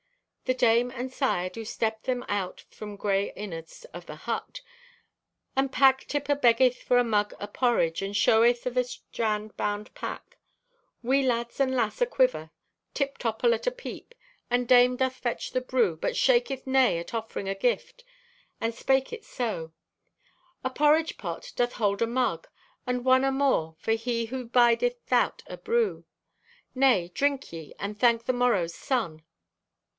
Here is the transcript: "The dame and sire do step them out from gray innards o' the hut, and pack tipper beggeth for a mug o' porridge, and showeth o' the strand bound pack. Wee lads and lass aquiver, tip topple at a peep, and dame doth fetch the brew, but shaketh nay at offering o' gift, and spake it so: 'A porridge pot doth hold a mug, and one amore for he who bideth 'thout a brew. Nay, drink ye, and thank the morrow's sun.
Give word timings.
"The 0.45 0.55
dame 0.57 0.91
and 0.93 1.13
sire 1.13 1.47
do 1.47 1.63
step 1.63 2.03
them 2.03 2.25
out 2.27 2.65
from 2.71 2.97
gray 2.97 3.31
innards 3.33 3.85
o' 3.93 3.99
the 4.01 4.15
hut, 4.17 4.59
and 5.55 5.71
pack 5.71 6.05
tipper 6.07 6.35
beggeth 6.35 6.81
for 6.81 6.97
a 6.97 7.03
mug 7.05 7.33
o' 7.39 7.47
porridge, 7.47 8.01
and 8.01 8.17
showeth 8.17 8.65
o' 8.67 8.71
the 8.71 8.83
strand 8.83 9.55
bound 9.55 9.93
pack. 9.93 10.37
Wee 11.03 11.21
lads 11.23 11.59
and 11.61 11.73
lass 11.75 12.01
aquiver, 12.01 12.49
tip 12.95 13.17
topple 13.19 13.53
at 13.53 13.65
a 13.67 13.71
peep, 13.71 14.13
and 14.49 14.67
dame 14.67 14.97
doth 14.97 15.13
fetch 15.15 15.51
the 15.51 15.61
brew, 15.61 15.95
but 15.95 16.17
shaketh 16.17 16.65
nay 16.67 16.97
at 16.97 17.13
offering 17.13 17.47
o' 17.47 17.55
gift, 17.55 18.03
and 18.59 18.73
spake 18.75 19.13
it 19.13 19.23
so: 19.23 19.71
'A 20.65 20.71
porridge 20.71 21.17
pot 21.17 21.53
doth 21.55 21.73
hold 21.73 22.01
a 22.01 22.07
mug, 22.07 22.47
and 22.87 23.05
one 23.05 23.23
amore 23.23 23.75
for 23.79 23.91
he 23.91 24.25
who 24.25 24.45
bideth 24.45 24.99
'thout 25.05 25.43
a 25.47 25.55
brew. 25.55 26.03
Nay, 26.75 27.09
drink 27.13 27.53
ye, 27.53 27.73
and 27.79 27.97
thank 27.97 28.25
the 28.25 28.33
morrow's 28.33 28.73
sun. 28.73 29.21